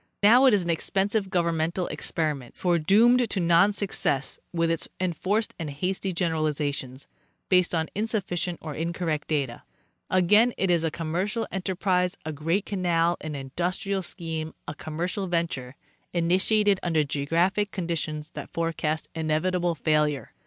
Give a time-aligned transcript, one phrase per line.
[0.23, 5.69] Now it is an expensive governmental experiment, foredoomed to non success with its enforced and
[5.69, 7.05] hasty generalizations,
[7.49, 9.61] based on insufficient or incorrect data;
[10.09, 15.27] again it is a commercial enter prise, a great canal, an industrial scheme, a commercial
[15.27, 15.75] venture,
[16.13, 20.33] initiated under geographic conditions that forecast inevitable failure.